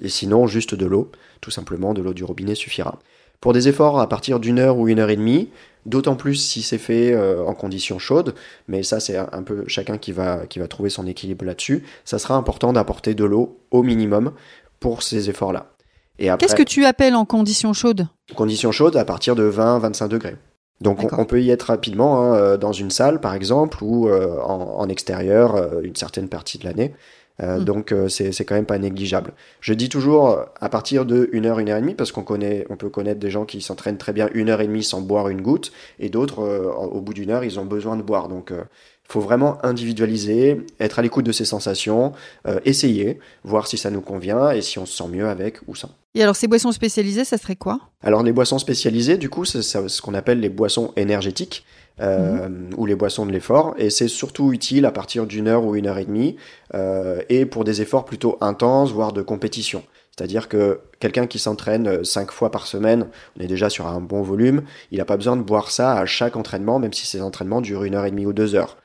et 0.00 0.08
sinon, 0.08 0.46
juste 0.46 0.74
de 0.74 0.86
l'eau, 0.86 1.10
tout 1.42 1.50
simplement, 1.50 1.92
de 1.92 2.00
l'eau 2.00 2.14
du 2.14 2.24
robinet 2.24 2.54
suffira. 2.54 2.98
Pour 3.40 3.52
des 3.52 3.68
efforts 3.68 4.00
à 4.00 4.08
partir 4.08 4.40
d'une 4.40 4.58
heure 4.58 4.78
ou 4.78 4.88
une 4.88 4.98
heure 4.98 5.10
et 5.10 5.16
demie, 5.16 5.48
D'autant 5.88 6.16
plus 6.16 6.34
si 6.34 6.60
c'est 6.60 6.76
fait 6.76 7.12
euh, 7.14 7.42
en 7.46 7.54
conditions 7.54 7.98
chaudes, 7.98 8.34
mais 8.66 8.82
ça 8.82 9.00
c'est 9.00 9.16
un 9.16 9.42
peu 9.42 9.64
chacun 9.68 9.96
qui 9.96 10.12
va, 10.12 10.46
qui 10.46 10.58
va 10.58 10.68
trouver 10.68 10.90
son 10.90 11.06
équilibre 11.06 11.46
là-dessus. 11.46 11.82
Ça 12.04 12.18
sera 12.18 12.34
important 12.34 12.74
d'apporter 12.74 13.14
de 13.14 13.24
l'eau 13.24 13.58
au 13.70 13.82
minimum 13.82 14.32
pour 14.80 15.02
ces 15.02 15.30
efforts-là. 15.30 15.70
Qu'est-ce 16.18 16.56
que 16.56 16.62
tu 16.62 16.84
appelles 16.84 17.14
en 17.14 17.24
conditions 17.24 17.72
chaudes? 17.72 18.06
Conditions 18.34 18.70
chaudes 18.70 18.96
à 18.96 19.06
partir 19.06 19.34
de 19.34 19.50
20-25 19.50 20.08
degrés. 20.08 20.36
Donc 20.82 21.10
on, 21.16 21.24
peut 21.24 21.40
y 21.40 21.50
être 21.50 21.64
rapidement 21.64 22.20
hein, 22.20 22.34
euh, 22.34 22.56
dans 22.58 22.72
une 22.72 22.90
salle 22.90 23.20
par 23.20 23.34
exemple 23.34 23.78
ou 23.82 24.08
euh, 24.08 24.38
en, 24.42 24.80
en, 24.80 24.88
extérieur 24.88 25.82
une 25.82 25.96
certaine 25.96 26.28
partie 26.28 26.58
de 26.58 26.64
l'année. 26.64 26.94
Euh, 27.42 27.58
hmm. 27.58 27.64
Donc 27.64 27.92
euh, 27.92 28.08
c'est 28.08 28.44
quand 28.44 28.54
même 28.54 28.66
pas 28.66 28.78
négligeable. 28.78 29.32
Je 29.60 29.72
dis 29.74 29.88
toujours 29.88 30.30
euh, 30.30 30.44
à 30.60 30.68
partir 30.68 31.04
de 31.04 31.30
1 31.32 31.44
heure, 31.44 31.58
une 31.58 31.68
heure 31.68 31.78
et 31.78 31.80
demie, 31.80 31.94
parce 31.94 32.12
qu'on 32.12 32.24
connaît, 32.24 32.66
on 32.70 32.76
peut 32.76 32.88
connaître 32.88 33.20
des 33.20 33.30
gens 33.30 33.44
qui 33.44 33.60
s'entraînent 33.60 33.98
très 33.98 34.12
bien 34.12 34.28
une 34.34 34.48
heure 34.48 34.60
et 34.60 34.66
demie 34.66 34.82
sans 34.82 35.00
boire 35.00 35.28
une 35.28 35.42
goutte, 35.42 35.72
et 36.00 36.08
d'autres 36.08 36.40
au 36.40 37.00
bout 37.00 37.14
d'une 37.14 37.30
heure 37.30 37.44
ils 37.44 37.58
ont 37.58 37.64
besoin 37.64 37.96
de 37.96 38.02
boire. 38.02 38.28
Donc 38.28 38.50
il 38.52 39.12
faut 39.12 39.20
vraiment 39.20 39.64
individualiser, 39.64 40.60
être 40.80 40.98
à 40.98 41.02
l'écoute 41.02 41.24
de 41.24 41.32
ses 41.32 41.44
sensations, 41.44 42.12
essayer, 42.64 43.18
voir 43.44 43.66
si 43.66 43.78
ça 43.78 43.90
nous 43.90 44.00
convient 44.00 44.50
et 44.50 44.60
si 44.60 44.78
on 44.78 44.86
se 44.86 44.96
sent 44.96 45.08
mieux 45.10 45.28
avec 45.28 45.58
ou 45.66 45.74
sans. 45.74 45.90
Et 46.14 46.22
alors 46.22 46.36
ces 46.36 46.48
boissons 46.48 46.72
spécialisées, 46.72 47.24
ça 47.24 47.38
serait 47.38 47.56
quoi? 47.56 47.80
Alors 48.02 48.22
les 48.22 48.32
boissons 48.32 48.58
spécialisées, 48.58 49.16
du 49.16 49.28
coup, 49.28 49.44
c'est 49.44 49.62
ce 49.62 50.02
qu'on 50.02 50.14
appelle 50.14 50.40
les 50.40 50.48
boissons 50.48 50.92
énergétiques. 50.96 51.64
Euh, 52.00 52.48
ou 52.76 52.86
les 52.86 52.94
boissons 52.94 53.26
de 53.26 53.32
l'effort. 53.32 53.74
Et 53.76 53.90
c'est 53.90 54.06
surtout 54.06 54.52
utile 54.52 54.86
à 54.86 54.92
partir 54.92 55.26
d'une 55.26 55.48
heure 55.48 55.64
ou 55.64 55.74
une 55.74 55.86
heure 55.86 55.98
et 55.98 56.04
demie, 56.04 56.36
euh, 56.74 57.20
et 57.28 57.44
pour 57.44 57.64
des 57.64 57.82
efforts 57.82 58.04
plutôt 58.04 58.38
intenses, 58.40 58.92
voire 58.92 59.12
de 59.12 59.20
compétition. 59.20 59.82
C'est-à-dire 60.16 60.48
que 60.48 60.80
quelqu'un 61.00 61.26
qui 61.26 61.40
s'entraîne 61.40 61.88
euh, 61.88 62.04
cinq 62.04 62.30
fois 62.30 62.52
par 62.52 62.68
semaine, 62.68 63.08
on 63.36 63.42
est 63.42 63.48
déjà 63.48 63.68
sur 63.68 63.88
un 63.88 64.00
bon 64.00 64.22
volume, 64.22 64.62
il 64.92 64.98
n'a 64.98 65.04
pas 65.04 65.16
besoin 65.16 65.36
de 65.36 65.42
boire 65.42 65.72
ça 65.72 65.94
à 65.94 66.06
chaque 66.06 66.36
entraînement, 66.36 66.78
même 66.78 66.92
si 66.92 67.04
ces 67.04 67.20
entraînements 67.20 67.60
durent 67.60 67.82
une 67.82 67.96
heure 67.96 68.06
et 68.06 68.12
demie 68.12 68.26
ou 68.26 68.32
deux 68.32 68.54
heures. 68.54 68.76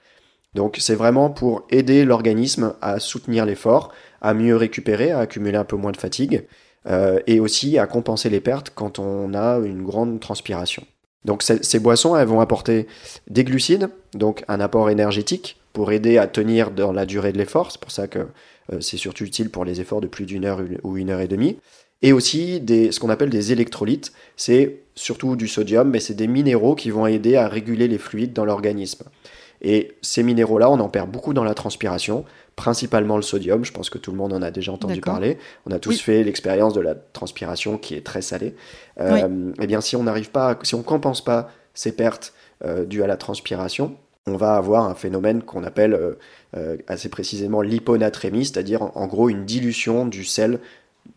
Donc 0.56 0.78
c'est 0.80 0.96
vraiment 0.96 1.30
pour 1.30 1.68
aider 1.70 2.06
l'organisme 2.06 2.74
à 2.82 3.00
soutenir 3.00 3.46
l'effort, 3.46 3.92
à 4.22 4.34
mieux 4.34 4.56
récupérer, 4.56 5.12
à 5.12 5.20
accumuler 5.20 5.58
un 5.58 5.66
peu 5.66 5.76
moins 5.76 5.92
de 5.92 5.98
fatigue, 5.98 6.46
et 7.28 7.40
aussi 7.40 7.78
à 7.78 7.88
compenser 7.88 8.30
les 8.30 8.42
pertes 8.42 8.72
quand 8.76 9.00
on 9.00 9.34
a 9.34 9.58
une 9.60 9.84
grande 9.84 10.20
transpiration. 10.20 10.84
Donc 11.26 11.44
ces 11.44 11.80
boissons, 11.80 12.16
elles 12.16 12.28
vont 12.28 12.42
apporter 12.42 12.88
des 13.30 13.44
glucides, 13.44 13.90
donc 14.14 14.44
un 14.48 14.60
apport 14.60 14.90
énergétique 14.90 15.58
pour 15.72 15.92
aider 15.92 16.18
à 16.18 16.28
tenir 16.28 16.72
dans 16.72 16.92
la 16.92 17.06
durée 17.06 17.32
de 17.32 17.38
l'effort. 17.38 17.72
C'est 17.72 17.82
pour 17.82 17.92
ça 17.92 18.08
que 18.08 18.20
euh, 18.72 18.82
c'est 18.82 18.98
surtout 18.98 19.24
utile 19.24 19.50
pour 19.50 19.66
les 19.66 19.82
efforts 19.82 20.02
de 20.02 20.08
plus 20.08 20.26
d'une 20.26 20.46
heure 20.46 20.62
ou 20.84 20.98
une 20.98 21.10
heure 21.10 21.22
et 21.22 21.28
demie. 21.28 21.58
Et 22.02 22.12
aussi 22.12 22.60
des, 22.60 22.92
ce 22.92 23.00
qu'on 23.00 23.10
appelle 23.10 23.30
des 23.30 23.52
électrolytes. 23.54 24.12
C'est 24.36 24.82
surtout 24.96 25.36
du 25.36 25.48
sodium, 25.48 25.90
mais 25.90 26.00
c'est 26.00 26.14
des 26.14 26.28
minéraux 26.28 26.76
qui 26.76 26.92
vont 26.92 27.08
aider 27.08 27.38
à 27.38 27.48
réguler 27.48 27.88
les 27.88 27.98
fluides 27.98 28.34
dans 28.34 28.46
l'organisme. 28.46 29.06
Et 29.62 29.94
ces 30.02 30.24
minéraux-là, 30.24 30.70
on 30.70 30.80
en 30.80 30.90
perd 30.90 31.10
beaucoup 31.10 31.34
dans 31.34 31.46
la 31.46 31.54
transpiration 31.54 32.26
principalement 32.56 33.16
le 33.16 33.22
sodium. 33.22 33.66
Je 33.66 33.72
pense 33.72 33.90
que 33.90 33.98
tout 33.98 34.12
le 34.12 34.18
monde 34.18 34.34
en 34.34 34.42
a 34.42 34.52
déjà 34.52 34.72
entendu 34.72 35.02
parler. 35.02 35.38
On 35.66 35.72
a 35.72 35.80
tous 35.80 36.00
fait 36.00 36.24
l'expérience 36.24 36.74
de 36.74 36.82
la 36.82 36.96
transpiration 36.96 37.78
qui 37.78 37.96
est 37.96 38.06
très 38.06 38.22
salée. 38.22 38.56
Euh, 39.00 39.52
Eh 39.62 39.68
bien, 39.68 39.82
si 39.82 39.96
on 39.96 40.04
n'arrive 40.04 40.32
pas, 40.32 40.58
si 40.64 40.76
on 40.76 40.84
compense 40.84 41.24
pas 41.24 41.50
ces 41.74 41.92
pertes 41.92 42.34
euh, 42.66 42.86
dues 42.86 43.04
à 43.04 43.08
la 43.08 43.18
transpiration, 43.18 43.98
on 44.26 44.38
va 44.38 44.56
avoir 44.56 44.86
un 44.86 44.96
phénomène 44.96 45.42
qu'on 45.42 45.64
appelle 45.64 45.94
euh, 45.94 46.14
euh, 46.56 46.78
assez 46.88 47.10
précisément 47.10 47.62
l'hyponatrémie, 47.62 48.46
c'est-à-dire 48.46 48.84
en, 48.96 49.08
gros 49.08 49.30
une 49.30 49.46
dilution 49.46 50.06
du 50.06 50.24
sel 50.24 50.60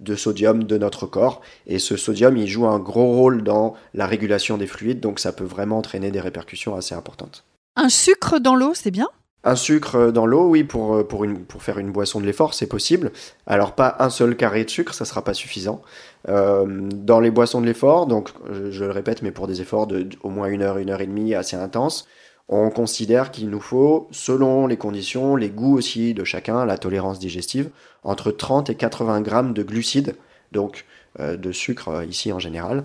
de 0.01 0.17
sodium 0.17 0.65
de 0.65 0.79
notre 0.79 1.07
corps. 1.07 1.41
Et 1.67 1.79
ce 1.79 1.97
sodium, 1.97 2.37
il 2.37 2.49
joue 2.49 2.67
un 2.67 2.81
gros 2.81 3.13
rôle 3.13 3.45
dans 3.45 3.75
la 3.95 4.07
régulation 4.07 4.59
des 4.59 4.67
fluides, 4.67 5.01
donc 5.01 5.21
ça 5.21 5.33
peut 5.33 5.45
vraiment 5.45 5.79
entraîner 5.79 6.11
des 6.11 6.21
répercussions 6.21 6.75
assez 6.75 6.95
importantes. 6.95 7.45
Un 7.77 7.89
sucre 7.89 8.41
dans 8.41 8.57
l'eau, 8.57 8.75
c'est 8.75 8.91
bien? 8.91 9.09
Un 9.47 9.55
sucre 9.55 10.11
dans 10.11 10.27
l'eau, 10.27 10.49
oui, 10.49 10.65
pour, 10.65 10.97
euh, 10.97 11.05
pour, 11.05 11.23
une, 11.23 11.39
pour 11.39 11.63
faire 11.63 11.79
une 11.79 11.93
boisson 11.93 12.21
de 12.21 12.27
l'effort, 12.27 12.53
c'est 12.53 12.67
possible. 12.67 13.13
Alors 13.47 13.73
pas 13.73 13.95
un 14.01 14.11
seul 14.11 14.37
carré 14.37 14.65
de 14.65 14.71
sucre, 14.71 14.93
ça 14.93 15.05
sera 15.05 15.23
pas 15.23 15.35
suffisant. 15.35 15.81
Euh, 16.29 16.67
dans 16.93 17.21
les 17.21 17.31
boissons 17.31 17.61
de 17.61 17.67
l'effort, 17.67 18.07
donc 18.07 18.31
je, 18.51 18.85
le 18.85 18.91
répète, 18.91 19.23
mais 19.23 19.31
pour 19.31 19.47
des 19.47 19.63
efforts 19.63 19.87
de, 19.87 20.09
au 20.25 20.31
moins 20.31 20.49
une 20.49 20.63
heure, 20.63 20.79
une 20.79 20.91
heure 20.91 21.01
et 21.01 21.07
demie 21.07 21.33
assez 21.35 21.57
intenses, 21.57 22.09
on 22.49 22.71
considère 22.71 23.31
qu'il 23.31 23.49
nous 23.49 23.61
faut, 23.61 24.09
selon 24.11 24.67
les 24.67 24.77
conditions, 24.77 25.37
les 25.37 25.49
goûts 25.49 25.79
aussi 25.79 26.13
de 26.13 26.25
chacun, 26.25 26.65
la 26.67 26.77
tolérance 26.77 27.21
digestive, 27.21 27.71
entre 28.03 28.33
30 28.33 28.71
et 28.71 28.75
80 28.75 29.21
grammes 29.21 29.53
de 29.53 29.63
glucides, 29.63 30.17
donc 30.51 30.87
euh, 31.21 31.37
de 31.37 31.53
sucre 31.53 32.05
ici 32.09 32.33
en 32.33 32.41
général, 32.41 32.85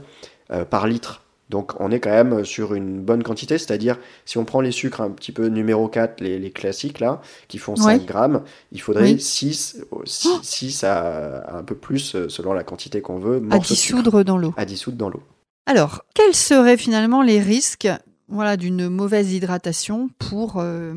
par 0.69 0.85
litre 0.85 1.21
donc 1.51 1.73
on 1.79 1.91
est 1.91 1.99
quand 1.99 2.09
même 2.09 2.45
sur 2.45 2.73
une 2.73 3.01
bonne 3.01 3.21
quantité, 3.23 3.57
c'est-à-dire 3.57 3.99
si 4.25 4.37
on 4.37 4.45
prend 4.45 4.61
les 4.61 4.71
sucres 4.71 5.01
un 5.01 5.11
petit 5.11 5.33
peu 5.33 5.47
numéro 5.47 5.87
4, 5.89 6.21
les, 6.21 6.49
classiques 6.49 6.99
là, 6.99 7.21
qui 7.49 7.59
font 7.59 7.75
5 7.75 8.05
grammes, 8.05 8.43
il 8.71 8.81
faudrait 8.81 9.17
6, 9.17 9.83
6, 10.05 10.83
à, 10.85 11.57
un 11.57 11.63
peu 11.63 11.75
plus 11.75 12.15
euh, 12.15 12.29
selon 12.29 12.53
la 12.53 12.63
quantité 12.63 13.01
qu'on 13.01 13.19
veut. 13.19 13.43
À 13.51 13.59
dissoudre 13.59 14.23
dans 14.23 14.37
l'eau. 14.37 14.53
À 14.55 14.65
dissoudre 14.65 14.97
dans 14.97 15.09
l'eau. 15.09 15.21
Alors, 15.65 16.05
quels 16.15 16.33
seraient 16.33 16.77
finalement 16.77 17.21
les 17.21 17.41
risques 17.41 17.89
voilà, 18.29 18.55
d'une 18.55 18.87
mauvaise 18.87 19.33
hydratation 19.33 20.09
pour, 20.19 20.55
euh, 20.57 20.93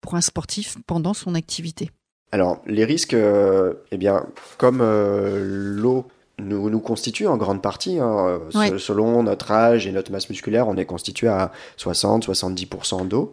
pour 0.00 0.16
un 0.16 0.20
sportif 0.20 0.76
pendant 0.88 1.14
son 1.14 1.36
activité? 1.36 1.92
Alors, 2.32 2.60
les 2.66 2.84
risques, 2.84 3.14
euh, 3.14 3.74
eh 3.92 3.96
bien, 3.96 4.26
comme 4.58 4.82
l'eau 4.82 6.08
nous, 6.44 6.70
nous 6.70 6.80
constitue 6.80 7.26
en 7.26 7.36
grande 7.36 7.62
partie. 7.62 7.98
Hein. 7.98 8.40
Selon 8.78 9.22
notre 9.22 9.50
âge 9.50 9.86
et 9.86 9.92
notre 9.92 10.12
masse 10.12 10.28
musculaire, 10.28 10.68
on 10.68 10.76
est 10.76 10.84
constitué 10.84 11.28
à 11.28 11.52
60-70% 11.78 13.08
d'eau. 13.08 13.32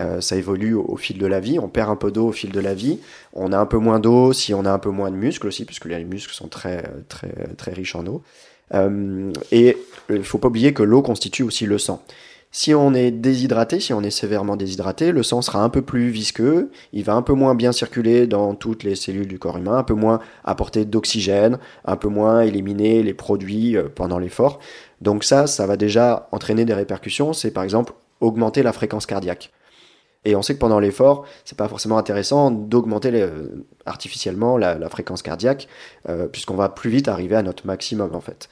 Euh, 0.00 0.20
ça 0.20 0.36
évolue 0.36 0.74
au, 0.74 0.96
fil 0.96 1.18
de 1.18 1.26
la 1.26 1.40
vie. 1.40 1.58
On 1.58 1.68
perd 1.68 1.90
un 1.90 1.96
peu 1.96 2.10
d'eau 2.10 2.28
au 2.28 2.32
fil 2.32 2.52
de 2.52 2.60
la 2.60 2.74
vie. 2.74 3.00
On 3.32 3.52
a 3.52 3.58
un 3.58 3.66
peu 3.66 3.78
moins 3.78 3.98
d'eau 3.98 4.32
si 4.32 4.54
on 4.54 4.64
a 4.64 4.70
un 4.70 4.78
peu 4.78 4.90
moins 4.90 5.10
de 5.10 5.16
muscles 5.16 5.46
aussi, 5.48 5.64
puisque 5.64 5.86
les 5.86 6.04
muscles 6.04 6.32
sont 6.32 6.48
très, 6.48 6.84
très, 7.08 7.32
très 7.56 7.72
riches 7.72 7.96
en 7.96 8.06
eau. 8.06 8.22
Euh, 8.74 9.32
et 9.50 9.76
il 10.10 10.24
faut 10.24 10.38
pas 10.38 10.48
oublier 10.48 10.72
que 10.72 10.82
l'eau 10.82 11.02
constitue 11.02 11.42
aussi 11.42 11.66
le 11.66 11.78
sang. 11.78 12.02
Si 12.50 12.74
on 12.74 12.94
est 12.94 13.10
déshydraté, 13.10 13.78
si 13.78 13.92
on 13.92 14.02
est 14.02 14.10
sévèrement 14.10 14.56
déshydraté, 14.56 15.12
le 15.12 15.22
sang 15.22 15.42
sera 15.42 15.62
un 15.62 15.68
peu 15.68 15.82
plus 15.82 16.08
visqueux, 16.08 16.70
il 16.94 17.04
va 17.04 17.14
un 17.14 17.20
peu 17.20 17.34
moins 17.34 17.54
bien 17.54 17.72
circuler 17.72 18.26
dans 18.26 18.54
toutes 18.54 18.84
les 18.84 18.94
cellules 18.94 19.28
du 19.28 19.38
corps 19.38 19.58
humain, 19.58 19.76
un 19.76 19.82
peu 19.82 19.94
moins 19.94 20.20
apporter 20.44 20.86
d'oxygène, 20.86 21.58
un 21.84 21.96
peu 21.96 22.08
moins 22.08 22.40
éliminer 22.40 23.02
les 23.02 23.12
produits 23.12 23.76
euh, 23.76 23.88
pendant 23.94 24.18
l'effort. 24.18 24.60
Donc 25.02 25.24
ça, 25.24 25.46
ça 25.46 25.66
va 25.66 25.76
déjà 25.76 26.28
entraîner 26.32 26.64
des 26.64 26.74
répercussions, 26.74 27.34
c'est 27.34 27.50
par 27.50 27.64
exemple 27.64 27.92
augmenter 28.20 28.62
la 28.62 28.72
fréquence 28.72 29.04
cardiaque. 29.04 29.52
Et 30.24 30.34
on 30.34 30.42
sait 30.42 30.54
que 30.54 30.58
pendant 30.58 30.80
l'effort, 30.80 31.26
c'est 31.44 31.56
pas 31.56 31.68
forcément 31.68 31.98
intéressant 31.98 32.50
d'augmenter 32.50 33.10
euh, 33.14 33.66
artificiellement 33.86 34.56
la, 34.56 34.88
fréquence 34.88 35.22
cardiaque, 35.22 35.68
euh, 36.08 36.26
puisqu'on 36.26 36.56
va 36.56 36.70
plus 36.70 36.90
vite 36.90 37.08
arriver 37.08 37.36
à 37.36 37.42
notre 37.42 37.66
maximum 37.66 38.14
en 38.14 38.20
fait. 38.20 38.48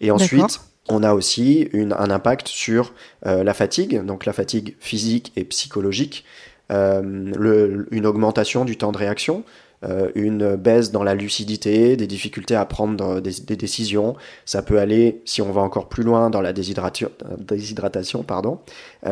Et 0.00 0.10
ensuite, 0.10 0.60
on 0.88 1.02
a 1.02 1.14
aussi 1.14 1.68
un 1.72 2.10
impact 2.10 2.48
sur 2.48 2.92
euh, 3.26 3.42
la 3.42 3.54
fatigue, 3.54 4.04
donc 4.04 4.26
la 4.26 4.32
fatigue 4.32 4.76
physique 4.80 5.32
et 5.36 5.44
psychologique, 5.44 6.24
euh, 6.70 7.84
une 7.90 8.06
augmentation 8.06 8.64
du 8.64 8.76
temps 8.76 8.92
de 8.92 8.98
réaction, 8.98 9.44
euh, 9.84 10.10
une 10.14 10.56
baisse 10.56 10.92
dans 10.92 11.02
la 11.02 11.14
lucidité, 11.14 11.96
des 11.96 12.06
difficultés 12.06 12.54
à 12.54 12.66
prendre 12.66 13.20
des, 13.20 13.56
décisions. 13.56 14.14
Ça 14.44 14.62
peut 14.62 14.78
aller, 14.78 15.22
si 15.24 15.40
on 15.40 15.52
va 15.52 15.62
encore 15.62 15.88
plus 15.88 16.02
loin 16.02 16.28
dans 16.28 16.42
la 16.42 16.52
déshydratation, 16.52 17.10
déshydratation 17.38 18.22
pardon, 18.22 18.60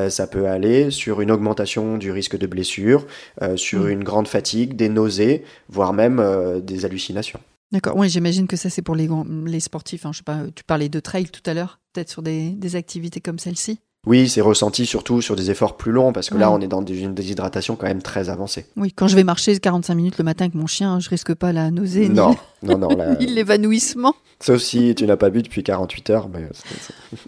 ça 0.08 0.26
peut 0.26 0.46
aller 0.46 0.90
sur 0.90 1.20
une 1.20 1.30
augmentation 1.30 1.96
du 1.96 2.10
risque 2.10 2.36
de 2.36 2.46
blessure, 2.46 3.06
sur 3.56 3.82
mmh. 3.82 3.88
une 3.90 4.04
grande 4.04 4.28
fatigue, 4.28 4.76
des 4.76 4.88
nausées, 4.88 5.44
voire 5.68 5.92
même 5.92 6.22
des 6.62 6.84
hallucinations. 6.84 7.40
D'accord, 7.72 7.96
oui, 7.96 8.08
j'imagine 8.08 8.46
que 8.46 8.56
ça 8.56 8.70
c'est 8.70 8.82
pour 8.82 8.94
les, 8.94 9.08
les 9.46 9.60
sportifs. 9.60 10.04
Hein. 10.06 10.12
Je 10.12 10.18
sais 10.18 10.24
pas, 10.24 10.40
tu 10.54 10.62
parlais 10.64 10.88
de 10.88 11.00
trail 11.00 11.26
tout 11.26 11.42
à 11.46 11.54
l'heure, 11.54 11.80
peut-être 11.92 12.10
sur 12.10 12.22
des, 12.22 12.50
des 12.50 12.76
activités 12.76 13.20
comme 13.20 13.38
celle-ci? 13.38 13.80
Oui, 14.04 14.28
c'est 14.28 14.40
ressenti 14.40 14.84
surtout 14.84 15.22
sur 15.22 15.36
des 15.36 15.52
efforts 15.52 15.76
plus 15.76 15.92
longs 15.92 16.12
parce 16.12 16.28
que 16.28 16.36
là, 16.36 16.50
on 16.50 16.60
est 16.60 16.66
dans 16.66 16.84
une 16.84 17.14
déshydratation 17.14 17.76
quand 17.76 17.86
même 17.86 18.02
très 18.02 18.30
avancée. 18.30 18.66
Oui, 18.76 18.90
quand 18.92 19.06
je 19.06 19.14
vais 19.14 19.22
marcher 19.22 19.56
45 19.56 19.94
minutes 19.94 20.18
le 20.18 20.24
matin 20.24 20.46
avec 20.46 20.56
mon 20.56 20.66
chien, 20.66 20.98
je 20.98 21.08
risque 21.08 21.34
pas 21.34 21.52
la 21.52 21.70
nausée 21.70 22.08
non, 22.08 22.36
non, 22.64 22.78
non, 22.78 22.88
ni 23.20 23.26
l'évanouissement. 23.26 24.14
Sauf 24.40 24.60
si 24.60 24.92
tu 24.96 25.06
n'as 25.06 25.16
pas 25.16 25.30
bu 25.30 25.42
depuis 25.42 25.62
48 25.62 26.10
heures. 26.10 26.28
Mais... 26.28 26.48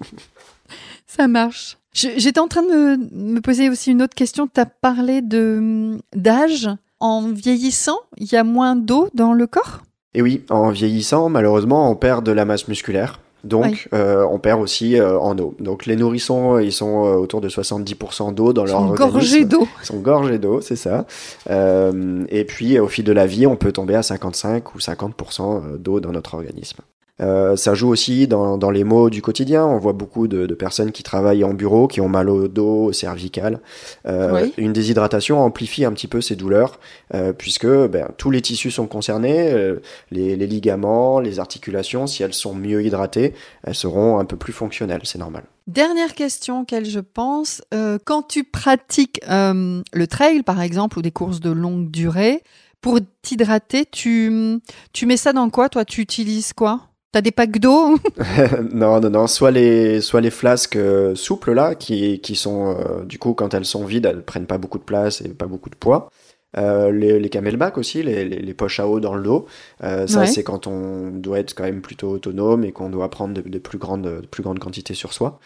Ça 1.06 1.28
marche. 1.28 1.78
J'étais 1.92 2.40
en 2.40 2.48
train 2.48 2.62
de 2.62 2.68
me, 2.68 3.34
me, 3.34 3.40
poser 3.40 3.70
aussi 3.70 3.92
une 3.92 4.02
autre 4.02 4.16
question. 4.16 4.48
Tu 4.52 4.60
as 4.60 4.66
parlé 4.66 5.22
d'âge. 5.22 6.68
En 7.00 7.28
vieillissant, 7.30 7.98
il 8.16 8.32
y 8.32 8.36
a 8.36 8.44
moins 8.44 8.76
d'eau 8.76 9.10
dans 9.14 9.34
le 9.34 9.46
corps? 9.46 9.82
Et 10.14 10.22
oui, 10.22 10.44
en 10.50 10.70
vieillissant, 10.70 11.28
malheureusement, 11.28 11.90
on 11.90 11.96
perd 11.96 12.24
de 12.24 12.32
la 12.32 12.44
masse 12.44 12.68
musculaire. 12.68 13.20
Donc, 13.44 13.88
euh, 13.92 14.26
on 14.30 14.38
perd 14.38 14.60
aussi 14.60 14.98
euh, 14.98 15.18
en 15.18 15.38
eau. 15.38 15.54
Donc, 15.60 15.84
les 15.84 15.96
nourrissons, 15.96 16.58
ils 16.58 16.72
sont 16.72 17.04
euh, 17.04 17.16
autour 17.16 17.42
de 17.42 17.50
70% 17.50 18.32
d'eau 18.32 18.54
dans 18.54 18.64
leur 18.64 18.76
organisme. 18.76 18.96
Gorgés 18.96 19.44
d'eau. 19.44 19.68
Ils 19.82 19.86
sont 19.86 19.98
gorgés 19.98 20.38
d'eau, 20.38 20.62
c'est 20.62 20.76
ça. 20.76 21.04
et 21.50 22.44
puis, 22.46 22.78
au 22.78 22.88
fil 22.88 23.04
de 23.04 23.12
la 23.12 23.26
vie, 23.26 23.46
on 23.46 23.56
peut 23.56 23.72
tomber 23.72 23.94
à 23.94 24.02
55 24.02 24.74
ou 24.74 24.78
50% 24.78 25.76
d'eau 25.76 26.00
dans 26.00 26.12
notre 26.12 26.34
organisme. 26.34 26.78
Euh, 27.20 27.54
ça 27.54 27.74
joue 27.74 27.88
aussi 27.88 28.26
dans, 28.26 28.58
dans, 28.58 28.70
les 28.70 28.82
mots 28.82 29.08
du 29.08 29.22
quotidien. 29.22 29.64
On 29.64 29.78
voit 29.78 29.92
beaucoup 29.92 30.26
de, 30.26 30.46
de, 30.46 30.54
personnes 30.54 30.90
qui 30.90 31.04
travaillent 31.04 31.44
en 31.44 31.54
bureau, 31.54 31.86
qui 31.86 32.00
ont 32.00 32.08
mal 32.08 32.28
au 32.28 32.48
dos, 32.48 32.86
au 32.86 32.92
cervical. 32.92 33.60
Euh, 34.06 34.48
Une 34.56 34.72
déshydratation 34.72 35.40
amplifie 35.40 35.84
un 35.84 35.92
petit 35.92 36.08
peu 36.08 36.20
ces 36.20 36.34
douleurs, 36.34 36.80
euh, 37.14 37.32
puisque 37.32 37.66
ben, 37.66 38.08
tous 38.16 38.30
les 38.30 38.42
tissus 38.42 38.72
sont 38.72 38.86
concernés, 38.86 39.52
euh, 39.52 39.80
les, 40.10 40.34
les, 40.34 40.46
ligaments, 40.46 41.20
les 41.20 41.38
articulations, 41.38 42.08
si 42.08 42.24
elles 42.24 42.34
sont 42.34 42.54
mieux 42.54 42.84
hydratées, 42.84 43.34
elles 43.62 43.76
seront 43.76 44.18
un 44.18 44.24
peu 44.24 44.36
plus 44.36 44.52
fonctionnelles, 44.52 45.02
c'est 45.04 45.18
normal. 45.18 45.44
Dernière 45.68 46.14
question 46.14 46.62
auquel 46.62 46.84
je 46.84 47.00
pense, 47.00 47.62
euh, 47.72 47.98
quand 48.04 48.22
tu 48.22 48.44
pratiques 48.44 49.20
le 49.26 50.04
trail 50.06 50.42
par 50.42 50.60
exemple 50.60 50.98
ou 50.98 51.02
des 51.02 51.12
courses 51.12 51.40
de 51.40 51.50
longue 51.50 51.90
durée, 51.90 52.42
pour 52.80 52.98
t'hydrater, 53.22 53.86
tu, 53.86 54.60
tu 54.92 55.06
mets 55.06 55.16
ça 55.16 55.32
dans 55.32 55.48
quoi 55.48 55.70
Toi, 55.70 55.86
tu 55.86 56.02
utilises 56.02 56.52
quoi? 56.52 56.90
T'as 57.14 57.20
des 57.20 57.30
packs 57.30 57.60
d'eau 57.60 57.96
Non, 58.72 58.98
non, 58.98 59.08
non. 59.08 59.28
Soit 59.28 59.52
les, 59.52 60.00
soit 60.00 60.20
les 60.20 60.30
flasques 60.30 60.74
euh, 60.74 61.14
souples 61.14 61.52
là, 61.52 61.76
qui, 61.76 62.18
qui 62.18 62.34
sont 62.34 62.76
euh, 62.76 63.04
du 63.04 63.20
coup 63.20 63.34
quand 63.34 63.54
elles 63.54 63.64
sont 63.64 63.84
vides, 63.84 64.06
elles 64.06 64.24
prennent 64.24 64.48
pas 64.48 64.58
beaucoup 64.58 64.78
de 64.78 64.82
place 64.82 65.20
et 65.20 65.28
pas 65.28 65.46
beaucoup 65.46 65.70
de 65.70 65.76
poids. 65.76 66.10
Euh, 66.56 66.90
les, 66.90 67.20
les 67.20 67.28
camelbacks 67.28 67.78
aussi, 67.78 68.02
les, 68.02 68.24
les, 68.24 68.54
poches 68.54 68.80
à 68.80 68.88
eau 68.88 68.98
dans 68.98 69.14
le 69.14 69.22
dos. 69.22 69.46
ça, 69.80 70.26
c'est 70.26 70.42
quand 70.42 70.66
on 70.66 71.10
doit 71.12 71.38
être 71.38 71.54
quand 71.54 71.62
même 71.62 71.82
plutôt 71.82 72.08
autonome 72.10 72.64
et 72.64 72.72
qu'on 72.72 72.90
doit 72.90 73.10
prendre 73.10 73.40
de, 73.40 73.58
plus, 73.58 73.78
grandes, 73.78 74.02
de 74.22 74.26
plus 74.26 74.42
grandes 74.42 74.58
quantités 74.58 74.94
sur 74.94 75.12
soi. 75.12 75.38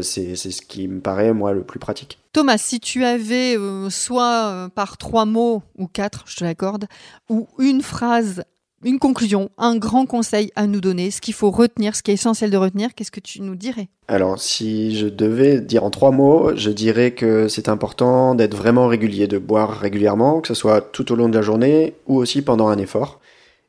c'est 0.00 0.34
ce 0.34 0.62
qui 0.62 0.88
me 0.88 1.00
paraît, 1.00 1.34
moi, 1.34 1.52
le 1.52 1.62
plus 1.62 1.78
pratique. 1.78 2.20
Thomas, 2.32 2.56
si 2.56 2.80
tu 2.80 3.04
avais 3.04 3.58
soit 3.90 4.70
par 4.74 4.96
trois 4.96 5.26
mots 5.26 5.62
ou 5.76 5.88
quatre, 5.88 6.24
je 6.26 6.36
te 6.36 6.44
l'accorde, 6.44 6.86
ou 7.28 7.48
une 7.58 7.82
phrase 7.82 8.44
une 8.84 8.98
conclusion, 8.98 9.50
un 9.58 9.76
grand 9.76 10.06
conseil 10.06 10.50
à 10.56 10.66
nous 10.66 10.80
donner, 10.80 11.10
ce 11.10 11.20
qu'il 11.20 11.34
faut 11.34 11.50
retenir, 11.50 11.94
ce 11.96 12.02
qui 12.02 12.10
est 12.10 12.14
essentiel 12.14 12.50
de 12.50 12.56
retenir, 12.56 12.94
qu'est-ce 12.94 13.10
que 13.10 13.20
tu 13.20 13.40
nous 13.42 13.54
dirais? 13.54 13.88
Alors, 14.08 14.38
si 14.38 14.96
je 14.96 15.06
devais 15.06 15.60
dire 15.60 15.84
en 15.84 15.90
trois 15.90 16.10
mots, 16.10 16.54
je 16.56 16.70
dirais 16.70 17.12
que 17.12 17.48
c'est 17.48 17.68
important 17.68 18.34
d'être 18.34 18.56
vraiment 18.56 18.88
régulier, 18.88 19.26
de 19.26 19.38
boire 19.38 19.78
régulièrement, 19.78 20.40
que 20.40 20.48
ce 20.48 20.54
soit 20.54 20.80
tout 20.80 21.12
au 21.12 21.16
long 21.16 21.28
de 21.28 21.34
la 21.36 21.42
journée 21.42 21.94
ou 22.06 22.16
aussi 22.16 22.42
pendant 22.42 22.68
un 22.68 22.78
effort. 22.78 23.20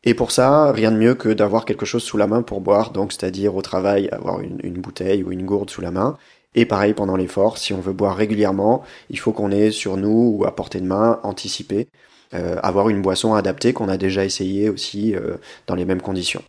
Et 0.04 0.14
pour 0.14 0.32
ça, 0.32 0.72
rien 0.72 0.92
de 0.92 0.98
mieux 0.98 1.16
que 1.16 1.30
d'avoir 1.30 1.66
quelque 1.66 1.86
chose 1.86 2.04
sous 2.04 2.18
la 2.18 2.28
main 2.28 2.42
pour 2.42 2.60
boire, 2.60 2.92
donc 2.92 3.14
c'est-à-dire 3.14 3.56
au 3.56 3.62
travail, 3.62 4.10
avoir 4.12 4.42
une, 4.42 4.74
bouteille 4.74 5.24
ou 5.24 5.32
une 5.32 5.46
gourde 5.46 5.70
sous 5.70 5.82
la 5.82 5.92
main. 5.92 6.18
Et 6.56 6.66
pareil 6.66 6.94
pendant 6.94 7.16
l'effort, 7.16 7.58
si 7.58 7.74
on 7.74 7.80
veut 7.80 7.94
boire 7.94 8.16
régulièrement, 8.16 8.84
il 9.10 9.18
faut 9.18 9.32
qu'on 9.32 9.50
ait 9.52 9.72
sur 9.72 9.96
nous 9.96 10.36
ou 10.38 10.46
à 10.46 10.56
portée 10.56 10.82
de 10.82 10.86
main, 10.86 11.20
anticipé. 11.24 11.88
Euh, 12.36 12.56
avoir 12.64 12.90
une 12.90 13.02
boisson 13.02 13.36
adaptée 13.36 13.74
qu'on 13.74 13.90
a 13.90 13.98
déjà 13.98 14.26
essayé 14.26 14.70
aussi 14.70 15.16
euh, 15.16 15.36
dans 15.68 15.76
les 15.76 15.86
mêmes 15.86 16.02
conditions. 16.02 16.42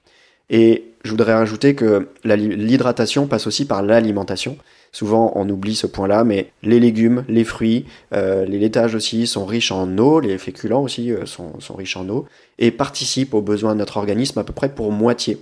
Et 0.48 0.84
je 1.04 1.10
voudrais 1.10 1.34
rajouter 1.34 1.74
que 1.74 2.08
l'hydratation 2.24 3.26
passe 3.26 3.46
aussi 3.46 3.66
par 3.66 3.82
l'alimentation. 3.82 4.56
Souvent, 4.92 5.32
on 5.34 5.46
oublie 5.48 5.74
ce 5.74 5.86
point-là, 5.86 6.24
mais 6.24 6.52
les 6.62 6.80
légumes, 6.80 7.24
les 7.28 7.44
fruits, 7.44 7.84
euh, 8.14 8.46
les 8.46 8.58
laitages 8.58 8.94
aussi 8.94 9.26
sont 9.26 9.44
riches 9.44 9.72
en 9.72 9.98
eau, 9.98 10.20
les 10.20 10.38
féculents 10.38 10.82
aussi 10.82 11.12
sont, 11.26 11.60
sont, 11.60 11.74
riches 11.74 11.96
en 11.96 12.08
eau, 12.08 12.26
et 12.58 12.70
participent 12.70 13.34
aux 13.34 13.42
besoins 13.42 13.74
de 13.74 13.80
notre 13.80 13.98
organisme 13.98 14.38
à 14.38 14.44
peu 14.44 14.52
près 14.52 14.70
pour 14.70 14.90
moitié 14.90 15.38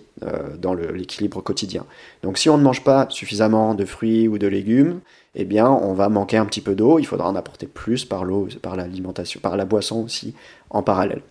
dans 0.58 0.74
l'équilibre 0.74 1.40
quotidien. 1.40 1.84
Donc 2.22 2.38
si 2.38 2.48
on 2.48 2.58
ne 2.58 2.62
mange 2.62 2.84
pas 2.84 3.06
suffisamment 3.10 3.74
de 3.74 3.84
fruits 3.84 4.28
ou 4.28 4.38
de 4.38 4.46
légumes, 4.46 5.00
eh 5.34 5.44
bien, 5.44 5.70
on 5.70 5.94
va 5.94 6.08
manquer 6.08 6.36
un 6.36 6.46
petit 6.46 6.60
peu 6.60 6.74
d'eau. 6.74 6.98
Il 6.98 7.06
faudra 7.06 7.28
en 7.28 7.36
apporter 7.36 7.66
plus 7.66 8.04
par 8.04 8.24
l'eau, 8.24 8.48
par 8.60 8.76
l'alimentation, 8.76 9.40
par 9.40 9.56
la 9.56 9.64
boisson 9.64 10.04
aussi, 10.04 10.34
en 10.70 10.82
parallèle. 10.82 11.22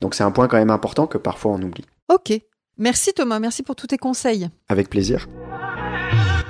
Donc, 0.00 0.14
c'est 0.14 0.24
un 0.24 0.30
point 0.30 0.48
quand 0.48 0.56
même 0.56 0.70
important 0.70 1.06
que 1.06 1.18
parfois 1.18 1.52
on 1.52 1.62
oublie. 1.62 1.84
Ok. 2.08 2.32
Merci 2.78 3.12
Thomas, 3.12 3.38
merci 3.38 3.62
pour 3.62 3.76
tous 3.76 3.88
tes 3.88 3.98
conseils. 3.98 4.48
Avec 4.68 4.88
plaisir. 4.88 5.28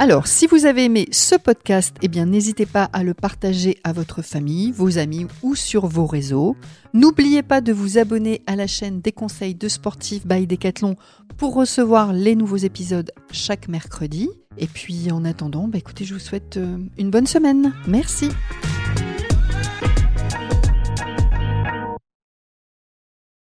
Alors, 0.03 0.29
si 0.29 0.47
vous 0.47 0.65
avez 0.65 0.87
aimé 0.87 1.09
ce 1.13 1.35
podcast, 1.35 1.95
eh 2.01 2.09
bien, 2.09 2.25
n'hésitez 2.25 2.65
pas 2.65 2.85
à 2.85 3.03
le 3.03 3.13
partager 3.13 3.77
à 3.85 3.93
votre 3.93 4.23
famille, 4.23 4.73
vos 4.73 4.97
amis 4.97 5.27
ou 5.43 5.55
sur 5.55 5.87
vos 5.89 6.07
réseaux. 6.07 6.57
N'oubliez 6.95 7.43
pas 7.43 7.61
de 7.61 7.71
vous 7.75 7.99
abonner 7.99 8.41
à 8.47 8.57
la 8.57 8.67
chaîne 8.67 9.03
des 9.03 9.13
conseils 9.13 9.55
de 9.55 9.69
sportifs 9.69 10.27
by 10.27 10.47
Decathlon 10.47 10.97
pour 11.37 11.53
recevoir 11.55 12.15
les 12.15 12.35
nouveaux 12.35 12.57
épisodes 12.57 13.11
chaque 13.31 13.69
mercredi. 13.69 14.31
Et 14.57 14.69
puis, 14.69 15.13
en 15.13 15.23
attendant, 15.27 15.69
bah, 15.69 15.77
écoutez, 15.77 16.07
je 16.07 16.15
vous 16.15 16.19
souhaite 16.21 16.57
euh, 16.57 16.79
une 16.97 17.11
bonne 17.11 17.27
semaine. 17.27 17.75
Merci. 17.87 18.31